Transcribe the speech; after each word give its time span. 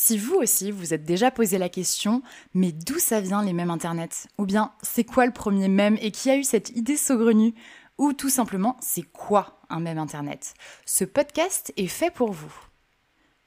Si 0.00 0.16
vous 0.16 0.36
aussi 0.36 0.70
vous 0.70 0.94
êtes 0.94 1.04
déjà 1.04 1.32
posé 1.32 1.58
la 1.58 1.68
question, 1.68 2.22
mais 2.54 2.70
d'où 2.70 3.00
ça 3.00 3.20
vient 3.20 3.42
les 3.42 3.52
mèmes 3.52 3.72
internet? 3.72 4.28
Ou 4.38 4.46
bien 4.46 4.70
c'est 4.80 5.02
quoi 5.02 5.26
le 5.26 5.32
premier 5.32 5.66
mème 5.66 5.98
et 6.00 6.12
qui 6.12 6.30
a 6.30 6.36
eu 6.36 6.44
cette 6.44 6.70
idée 6.70 6.96
saugrenue? 6.96 7.52
Ou 7.98 8.12
tout 8.12 8.28
simplement 8.28 8.76
c'est 8.80 9.02
quoi 9.02 9.60
un 9.68 9.80
mème 9.80 9.98
internet? 9.98 10.54
Ce 10.86 11.04
podcast 11.04 11.72
est 11.76 11.88
fait 11.88 12.12
pour 12.12 12.30
vous. 12.30 12.54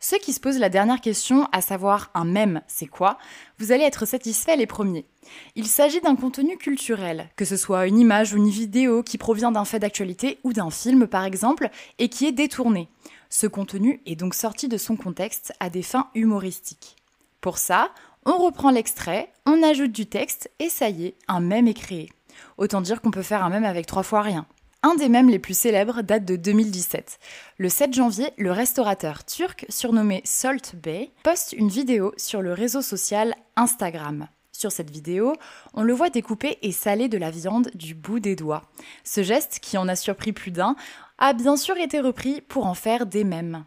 Ceux 0.01 0.17
qui 0.17 0.33
se 0.33 0.41
posent 0.41 0.59
la 0.59 0.67
dernière 0.67 0.99
question, 0.99 1.47
à 1.53 1.61
savoir 1.61 2.11
un 2.15 2.25
mème 2.25 2.61
c'est 2.67 2.85
quoi, 2.85 3.17
vous 3.57 3.71
allez 3.71 3.85
être 3.85 4.05
satisfaits 4.05 4.57
les 4.57 4.67
premiers. 4.67 5.07
Il 5.55 5.67
s'agit 5.67 6.01
d'un 6.01 6.17
contenu 6.17 6.57
culturel, 6.57 7.29
que 7.37 7.45
ce 7.45 7.55
soit 7.55 7.87
une 7.87 7.97
image 7.97 8.33
ou 8.33 8.37
une 8.37 8.49
vidéo 8.49 9.03
qui 9.03 9.17
provient 9.17 9.53
d'un 9.53 9.65
fait 9.65 9.79
d'actualité 9.79 10.39
ou 10.43 10.51
d'un 10.51 10.69
film 10.69 11.07
par 11.07 11.23
exemple, 11.23 11.69
et 11.97 12.09
qui 12.09 12.25
est 12.25 12.33
détourné. 12.33 12.89
Ce 13.33 13.47
contenu 13.47 14.01
est 14.05 14.17
donc 14.17 14.35
sorti 14.35 14.67
de 14.67 14.77
son 14.77 14.97
contexte 14.97 15.53
à 15.61 15.69
des 15.69 15.83
fins 15.83 16.09
humoristiques. 16.15 16.97
Pour 17.39 17.57
ça, 17.57 17.91
on 18.25 18.37
reprend 18.37 18.71
l'extrait, 18.71 19.31
on 19.45 19.63
ajoute 19.63 19.93
du 19.93 20.05
texte 20.05 20.51
et 20.59 20.67
ça 20.67 20.89
y 20.89 21.05
est, 21.05 21.15
un 21.29 21.39
mème 21.39 21.69
est 21.69 21.73
créé. 21.73 22.11
Autant 22.57 22.81
dire 22.81 23.01
qu'on 23.01 23.09
peut 23.09 23.21
faire 23.21 23.43
un 23.45 23.49
mème 23.49 23.63
avec 23.63 23.85
trois 23.85 24.03
fois 24.03 24.21
rien. 24.21 24.45
Un 24.83 24.95
des 24.95 25.07
mèmes 25.07 25.29
les 25.29 25.39
plus 25.39 25.57
célèbres 25.57 26.01
date 26.01 26.25
de 26.25 26.35
2017. 26.35 27.19
Le 27.57 27.69
7 27.69 27.93
janvier, 27.93 28.31
le 28.37 28.51
restaurateur 28.51 29.23
turc 29.23 29.65
surnommé 29.69 30.21
Salt 30.25 30.75
Bay 30.75 31.11
poste 31.23 31.53
une 31.53 31.69
vidéo 31.69 32.13
sur 32.17 32.41
le 32.41 32.51
réseau 32.51 32.81
social 32.81 33.33
Instagram. 33.55 34.27
Sur 34.61 34.71
cette 34.71 34.91
vidéo, 34.91 35.33
on 35.73 35.81
le 35.81 35.91
voit 35.91 36.11
découper 36.11 36.59
et 36.61 36.71
saler 36.71 37.09
de 37.09 37.17
la 37.17 37.31
viande 37.31 37.71
du 37.73 37.95
bout 37.95 38.19
des 38.19 38.35
doigts. 38.35 38.61
Ce 39.03 39.23
geste, 39.23 39.57
qui 39.59 39.75
en 39.75 39.87
a 39.87 39.95
surpris 39.95 40.33
plus 40.33 40.51
d'un, 40.51 40.75
a 41.17 41.33
bien 41.33 41.57
sûr 41.57 41.77
été 41.77 41.99
repris 41.99 42.41
pour 42.41 42.67
en 42.67 42.75
faire 42.75 43.07
des 43.07 43.23
mèmes. 43.23 43.65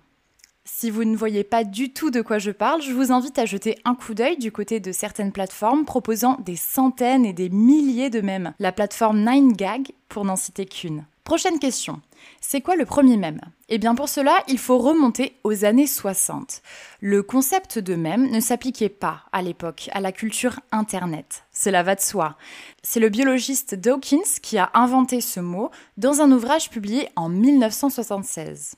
Si 0.65 0.91
vous 0.91 1.03
ne 1.03 1.17
voyez 1.17 1.43
pas 1.43 1.65
du 1.65 1.93
tout 1.93 2.13
de 2.13 2.23
quoi 2.23 2.39
je 2.39 2.53
parle, 2.53 2.81
je 2.81 2.93
vous 2.93 3.11
invite 3.11 3.41
à 3.41 3.45
jeter 3.45 3.77
un 3.85 3.97
coup 3.97 4.15
d'œil 4.15 4.37
du 4.37 4.53
côté 4.53 4.79
de 4.79 4.93
certaines 4.93 5.33
plateformes 5.33 5.85
proposant 5.85 6.39
des 6.45 6.55
centaines 6.55 7.25
et 7.25 7.33
des 7.33 7.49
milliers 7.49 8.09
de 8.09 8.21
mèmes. 8.21 8.55
La 8.61 8.71
plateforme 8.71 9.19
9gag, 9.19 9.91
pour 10.09 10.25
n'en 10.25 10.37
citer 10.37 10.65
qu'une. 10.65 11.05
Prochaine 11.25 11.59
question. 11.59 12.03
C'est 12.43 12.61
quoi 12.61 12.77
le 12.77 12.85
premier 12.85 13.17
mème? 13.17 13.41
Eh 13.71 13.79
bien 13.79 13.95
pour 13.95 14.11
cela, 14.11 14.45
il 14.47 14.59
faut 14.59 14.77
remonter 14.77 15.39
aux 15.43 15.65
années 15.65 15.87
60. 15.87 16.61
Le 17.01 17.23
concept 17.23 17.79
de 17.79 17.95
mème 17.95 18.31
ne 18.31 18.41
s'appliquait 18.41 18.91
pas 18.91 19.23
à 19.33 19.41
l'époque 19.41 19.89
à 19.93 20.03
la 20.03 20.13
culture 20.13 20.61
Internet. 20.71 21.45
Cela 21.51 21.83
va 21.83 21.95
de 21.95 22.03
soi. 22.03 22.37
C'est 22.83 23.01
le 23.01 23.09
biologiste 23.09 23.75
Dawkins 23.75 24.39
qui 24.43 24.59
a 24.59 24.71
inventé 24.75 25.23
ce 25.23 25.41
mot 25.41 25.71
dans 25.97 26.21
un 26.21 26.31
ouvrage 26.31 26.69
publié 26.69 27.09
en 27.17 27.31
1976. 27.31 28.75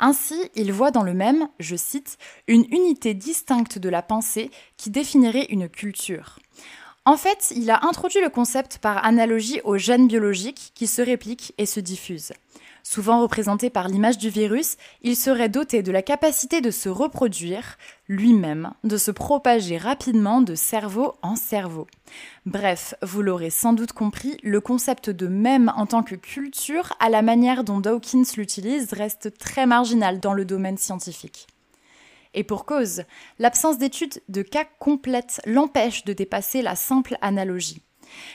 Ainsi, 0.00 0.50
il 0.56 0.72
voit 0.72 0.90
dans 0.90 1.04
le 1.04 1.14
mème, 1.14 1.48
je 1.60 1.76
cite, 1.76 2.18
une 2.48 2.66
unité 2.72 3.14
distincte 3.14 3.78
de 3.78 3.88
la 3.88 4.02
pensée 4.02 4.50
qui 4.76 4.90
définirait 4.90 5.46
une 5.48 5.68
culture. 5.68 6.40
En 7.06 7.18
fait, 7.18 7.52
il 7.54 7.70
a 7.70 7.84
introduit 7.84 8.22
le 8.22 8.30
concept 8.30 8.78
par 8.78 9.04
analogie 9.04 9.60
aux 9.64 9.76
gènes 9.76 10.08
biologiques 10.08 10.72
qui 10.74 10.86
se 10.86 11.02
répliquent 11.02 11.52
et 11.58 11.66
se 11.66 11.80
diffusent. 11.80 12.32
Souvent 12.82 13.20
représenté 13.20 13.68
par 13.68 13.88
l'image 13.88 14.16
du 14.16 14.30
virus, 14.30 14.76
il 15.02 15.14
serait 15.14 15.50
doté 15.50 15.82
de 15.82 15.92
la 15.92 16.00
capacité 16.00 16.62
de 16.62 16.70
se 16.70 16.88
reproduire 16.88 17.76
lui-même, 18.08 18.72
de 18.84 18.96
se 18.96 19.10
propager 19.10 19.76
rapidement 19.76 20.40
de 20.40 20.54
cerveau 20.54 21.14
en 21.20 21.36
cerveau. 21.36 21.86
Bref, 22.46 22.94
vous 23.02 23.20
l'aurez 23.20 23.50
sans 23.50 23.74
doute 23.74 23.92
compris, 23.92 24.38
le 24.42 24.60
concept 24.60 25.10
de 25.10 25.26
même 25.26 25.72
en 25.76 25.86
tant 25.86 26.02
que 26.02 26.14
culture, 26.14 26.94
à 27.00 27.10
la 27.10 27.20
manière 27.22 27.64
dont 27.64 27.80
Dawkins 27.80 28.24
l'utilise, 28.36 28.92
reste 28.92 29.36
très 29.38 29.66
marginal 29.66 30.20
dans 30.20 30.34
le 30.34 30.44
domaine 30.44 30.78
scientifique. 30.78 31.48
Et 32.34 32.44
pour 32.44 32.66
cause, 32.66 33.04
l'absence 33.38 33.78
d'études 33.78 34.20
de 34.28 34.42
cas 34.42 34.64
complètes 34.78 35.40
l'empêche 35.46 36.04
de 36.04 36.12
dépasser 36.12 36.62
la 36.62 36.76
simple 36.76 37.16
analogie. 37.20 37.82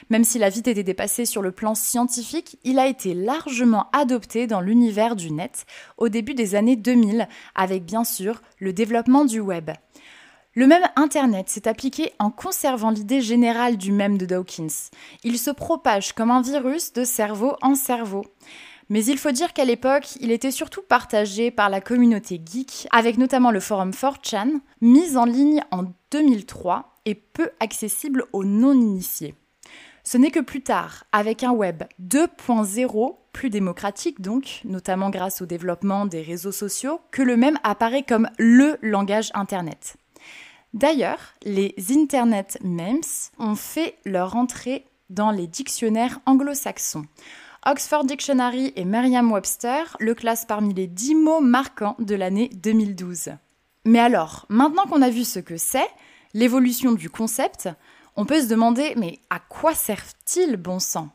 Même 0.09 0.23
si 0.23 0.39
la 0.39 0.49
vite 0.49 0.67
était 0.67 0.83
dépassée 0.83 1.25
sur 1.25 1.41
le 1.41 1.51
plan 1.51 1.75
scientifique, 1.75 2.57
il 2.63 2.79
a 2.79 2.87
été 2.87 3.13
largement 3.13 3.87
adopté 3.91 4.47
dans 4.47 4.61
l'univers 4.61 5.15
du 5.15 5.31
net 5.31 5.65
au 5.97 6.09
début 6.09 6.33
des 6.33 6.55
années 6.55 6.75
2000, 6.75 7.27
avec 7.55 7.85
bien 7.85 8.03
sûr 8.03 8.41
le 8.57 8.73
développement 8.73 9.25
du 9.25 9.39
web. 9.39 9.71
Le 10.55 10.65
même 10.65 10.83
Internet 10.95 11.47
s'est 11.49 11.67
appliqué 11.67 12.11
en 12.19 12.31
conservant 12.31 12.89
l'idée 12.89 13.21
générale 13.21 13.77
du 13.77 13.91
même 13.91 14.17
de 14.17 14.25
Dawkins. 14.25 14.89
Il 15.23 15.37
se 15.37 15.51
propage 15.51 16.13
comme 16.13 16.31
un 16.31 16.41
virus 16.41 16.91
de 16.91 17.03
cerveau 17.03 17.55
en 17.61 17.75
cerveau. 17.75 18.25
Mais 18.89 19.05
il 19.05 19.19
faut 19.19 19.31
dire 19.31 19.53
qu'à 19.53 19.65
l'époque, 19.65 20.15
il 20.19 20.31
était 20.31 20.51
surtout 20.51 20.81
partagé 20.81 21.51
par 21.51 21.69
la 21.69 21.79
communauté 21.79 22.41
geek, 22.43 22.87
avec 22.91 23.17
notamment 23.17 23.51
le 23.51 23.59
forum 23.59 23.91
4chan, 23.91 24.59
mis 24.81 25.15
en 25.15 25.25
ligne 25.25 25.63
en 25.69 25.85
2003 26.11 26.95
et 27.05 27.13
peu 27.13 27.51
accessible 27.59 28.25
aux 28.33 28.43
non-initiés. 28.43 29.35
Ce 30.03 30.17
n'est 30.17 30.31
que 30.31 30.39
plus 30.39 30.61
tard, 30.61 31.03
avec 31.11 31.43
un 31.43 31.51
web 31.51 31.83
2.0, 32.03 33.15
plus 33.31 33.51
démocratique 33.51 34.21
donc, 34.21 34.61
notamment 34.65 35.11
grâce 35.11 35.43
au 35.43 35.45
développement 35.45 36.07
des 36.07 36.23
réseaux 36.23 36.51
sociaux, 36.51 36.99
que 37.11 37.21
le 37.21 37.37
même 37.37 37.59
apparaît 37.63 38.03
comme 38.03 38.27
LE 38.39 38.79
langage 38.81 39.29
Internet. 39.35 39.97
D'ailleurs, 40.73 41.19
les 41.43 41.75
Internet 41.91 42.57
Memes 42.63 43.01
ont 43.37 43.55
fait 43.55 43.97
leur 44.05 44.35
entrée 44.35 44.85
dans 45.11 45.29
les 45.31 45.47
dictionnaires 45.47 46.19
anglo-saxons. 46.25 47.05
Oxford 47.65 48.05
Dictionary 48.05 48.71
et 48.77 48.85
Merriam-Webster 48.85 49.97
le 49.99 50.15
classent 50.15 50.45
parmi 50.45 50.73
les 50.73 50.87
10 50.87 51.15
mots 51.15 51.41
marquants 51.41 51.97
de 51.99 52.15
l'année 52.15 52.49
2012. 52.53 53.31
Mais 53.83 53.99
alors, 53.99 54.45
maintenant 54.47 54.85
qu'on 54.85 55.01
a 55.01 55.09
vu 55.09 55.25
ce 55.25 55.39
que 55.39 55.57
c'est, 55.57 55.87
l'évolution 56.33 56.93
du 56.93 57.09
concept, 57.09 57.67
on 58.15 58.25
peut 58.25 58.41
se 58.41 58.47
demander 58.47 58.93
mais 58.95 59.19
à 59.29 59.39
quoi 59.39 59.73
servent-ils, 59.73 60.55
bon 60.55 60.79
sang? 60.79 61.09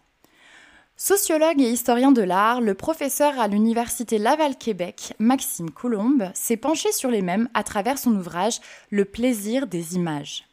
Sociologue 0.97 1.63
et 1.63 1.71
historien 1.71 2.13
de 2.13 2.23
l'art, 2.23 2.61
le 2.61 2.75
professeur 2.75 3.41
à 3.41 3.49
l'université 3.49 4.19
Laval-Québec, 4.19 5.15
Maxime 5.19 5.71
Coulombe, 5.71 6.31
s'est 6.35 6.59
penché 6.59 6.93
sur 6.93 7.11
les 7.11 7.23
mêmes 7.23 7.49
à 7.55 7.65
travers 7.65 7.99
son 7.99 8.15
ouvrage 8.15 8.61
Le 8.91 9.07
plaisir 9.07 9.67
des 9.67 9.97
images. 9.97 10.45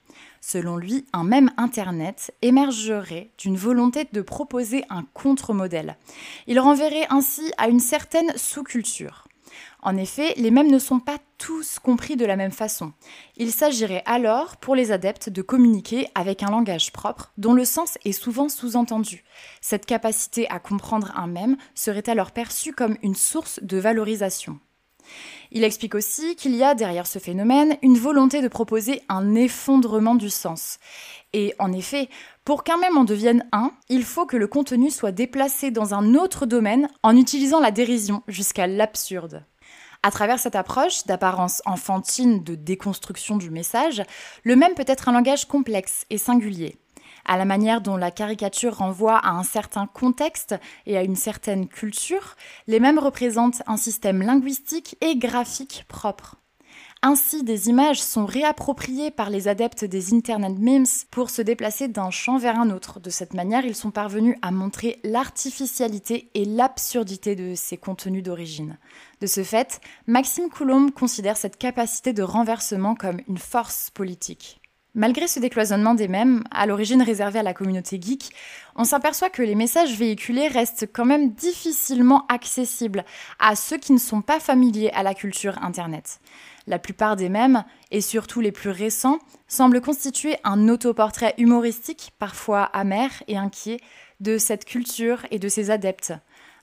Selon 0.41 0.75
lui, 0.75 1.05
un 1.13 1.23
même 1.23 1.51
Internet 1.57 2.33
émergerait 2.41 3.29
d'une 3.37 3.55
volonté 3.55 4.07
de 4.11 4.21
proposer 4.21 4.83
un 4.89 5.03
contre-modèle. 5.13 5.97
Il 6.47 6.59
renverrait 6.59 7.05
ainsi 7.09 7.53
à 7.59 7.67
une 7.67 7.79
certaine 7.79 8.35
sous-culture. 8.35 9.27
En 9.83 9.97
effet, 9.97 10.33
les 10.37 10.51
mêmes 10.51 10.71
ne 10.71 10.79
sont 10.79 10.99
pas 10.99 11.17
tous 11.37 11.79
compris 11.79 12.15
de 12.15 12.25
la 12.25 12.35
même 12.35 12.51
façon. 12.51 12.93
Il 13.37 13.51
s'agirait 13.51 14.03
alors, 14.05 14.57
pour 14.57 14.75
les 14.75 14.91
adeptes, 14.91 15.29
de 15.29 15.41
communiquer 15.41 16.07
avec 16.15 16.43
un 16.43 16.51
langage 16.51 16.91
propre, 16.91 17.31
dont 17.37 17.53
le 17.53 17.65
sens 17.65 17.97
est 18.05 18.11
souvent 18.11 18.49
sous-entendu. 18.49 19.23
Cette 19.59 19.85
capacité 19.85 20.49
à 20.49 20.59
comprendre 20.59 21.11
un 21.15 21.27
même 21.27 21.57
serait 21.75 22.09
alors 22.09 22.31
perçue 22.31 22.73
comme 22.73 22.97
une 23.01 23.15
source 23.15 23.59
de 23.61 23.77
valorisation. 23.77 24.59
Il 25.53 25.65
explique 25.65 25.95
aussi 25.95 26.37
qu'il 26.37 26.55
y 26.55 26.63
a 26.63 26.75
derrière 26.75 27.05
ce 27.05 27.19
phénomène 27.19 27.75
une 27.81 27.97
volonté 27.97 28.41
de 28.41 28.47
proposer 28.47 29.01
un 29.09 29.35
effondrement 29.35 30.15
du 30.15 30.29
sens. 30.29 30.79
Et 31.33 31.53
en 31.59 31.73
effet, 31.73 32.07
pour 32.45 32.63
qu'un 32.63 32.77
même 32.77 32.97
en 32.97 33.03
devienne 33.03 33.45
un, 33.51 33.71
il 33.89 34.03
faut 34.03 34.25
que 34.25 34.37
le 34.37 34.47
contenu 34.47 34.89
soit 34.89 35.11
déplacé 35.11 35.69
dans 35.69 35.93
un 35.93 36.15
autre 36.15 36.45
domaine 36.45 36.87
en 37.03 37.17
utilisant 37.17 37.59
la 37.59 37.71
dérision 37.71 38.23
jusqu'à 38.29 38.65
l'absurde. 38.65 39.45
À 40.03 40.09
travers 40.09 40.39
cette 40.39 40.55
approche 40.55 41.05
d'apparence 41.05 41.61
enfantine 41.65 42.43
de 42.43 42.55
déconstruction 42.55 43.35
du 43.35 43.51
message, 43.51 44.01
le 44.43 44.55
même 44.55 44.73
peut 44.73 44.85
être 44.87 45.09
un 45.09 45.13
langage 45.13 45.45
complexe 45.45 46.05
et 46.09 46.17
singulier 46.17 46.77
à 47.25 47.37
la 47.37 47.45
manière 47.45 47.81
dont 47.81 47.97
la 47.97 48.11
caricature 48.11 48.77
renvoie 48.77 49.17
à 49.17 49.31
un 49.31 49.43
certain 49.43 49.87
contexte 49.87 50.55
et 50.85 50.97
à 50.97 51.03
une 51.03 51.15
certaine 51.15 51.67
culture, 51.67 52.35
les 52.67 52.79
mêmes 52.79 52.99
représentent 52.99 53.63
un 53.67 53.77
système 53.77 54.21
linguistique 54.21 54.97
et 55.01 55.15
graphique 55.15 55.85
propre. 55.87 56.37
Ainsi, 57.03 57.43
des 57.43 57.67
images 57.67 57.99
sont 57.99 58.27
réappropriées 58.27 59.09
par 59.09 59.31
les 59.31 59.47
adeptes 59.47 59.85
des 59.85 60.13
Internet 60.13 60.53
memes 60.59 60.85
pour 61.09 61.31
se 61.31 61.41
déplacer 61.41 61.87
d'un 61.87 62.11
champ 62.11 62.37
vers 62.37 62.59
un 62.59 62.69
autre. 62.69 62.99
De 62.99 63.09
cette 63.09 63.33
manière, 63.33 63.65
ils 63.65 63.75
sont 63.75 63.89
parvenus 63.89 64.35
à 64.43 64.51
montrer 64.51 64.99
l'artificialité 65.03 66.29
et 66.35 66.45
l'absurdité 66.45 67.35
de 67.35 67.55
ces 67.55 67.77
contenus 67.77 68.21
d'origine. 68.21 68.77
De 69.19 69.25
ce 69.25 69.43
fait, 69.43 69.81
Maxime 70.05 70.49
Coulomb 70.49 70.91
considère 70.91 71.37
cette 71.37 71.57
capacité 71.57 72.13
de 72.13 72.21
renversement 72.21 72.93
comme 72.93 73.21
une 73.27 73.39
force 73.39 73.89
politique. 73.89 74.60
Malgré 74.93 75.29
ce 75.29 75.39
décloisonnement 75.39 75.93
des 75.93 76.09
mêmes, 76.09 76.43
à 76.51 76.65
l'origine 76.65 77.01
réservé 77.01 77.39
à 77.39 77.43
la 77.43 77.53
communauté 77.53 77.97
geek, 78.01 78.33
on 78.75 78.83
s'aperçoit 78.83 79.29
que 79.29 79.41
les 79.41 79.55
messages 79.55 79.97
véhiculés 79.97 80.49
restent 80.49 80.89
quand 80.91 81.05
même 81.05 81.31
difficilement 81.31 82.25
accessibles 82.27 83.05
à 83.39 83.55
ceux 83.55 83.77
qui 83.77 83.93
ne 83.93 83.97
sont 83.97 84.21
pas 84.21 84.41
familiers 84.41 84.91
à 84.91 85.03
la 85.03 85.13
culture 85.13 85.63
Internet. 85.63 86.19
La 86.67 86.77
plupart 86.77 87.15
des 87.15 87.29
mêmes, 87.29 87.63
et 87.91 88.01
surtout 88.01 88.41
les 88.41 88.51
plus 88.51 88.69
récents, 88.69 89.19
semblent 89.47 89.79
constituer 89.79 90.35
un 90.43 90.67
autoportrait 90.67 91.35
humoristique, 91.37 92.11
parfois 92.19 92.63
amer 92.63 93.23
et 93.29 93.37
inquiet, 93.37 93.79
de 94.19 94.37
cette 94.37 94.65
culture 94.65 95.25
et 95.31 95.39
de 95.39 95.47
ses 95.47 95.71
adeptes. 95.71 96.13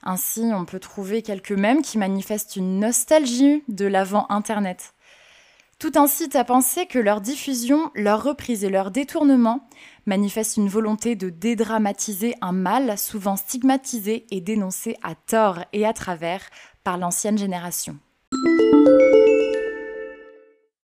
Ainsi, 0.03 0.51
on 0.53 0.65
peut 0.65 0.79
trouver 0.79 1.23
quelques 1.23 1.51
mèmes 1.51 1.81
qui 1.81 1.97
manifestent 1.97 2.55
une 2.55 2.79
nostalgie 2.79 3.63
de 3.67 3.85
l'avant 3.85 4.27
Internet. 4.29 4.93
Tout 5.79 5.93
incite 5.95 6.35
à 6.35 6.43
penser 6.43 6.87
que 6.87 6.99
leur 6.99 7.21
diffusion, 7.21 7.89
leur 7.95 8.21
reprise 8.21 8.65
et 8.65 8.69
leur 8.69 8.91
détournement 8.91 9.65
manifestent 10.05 10.57
une 10.57 10.67
volonté 10.67 11.15
de 11.15 11.29
dédramatiser 11.29 12.35
un 12.41 12.51
mal 12.51 12.97
souvent 12.97 13.37
stigmatisé 13.37 14.25
et 14.29 14.41
dénoncé 14.41 14.97
à 15.03 15.15
tort 15.15 15.59
et 15.71 15.85
à 15.85 15.93
travers 15.93 16.41
par 16.83 16.97
l'ancienne 16.97 17.37
génération. 17.37 17.97